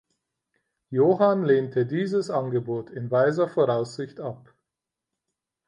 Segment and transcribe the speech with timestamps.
[0.89, 4.51] Johann lehnte dieses Angebot in weiser Voraussicht ab.